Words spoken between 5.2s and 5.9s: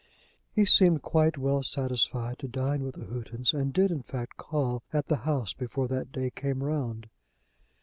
house before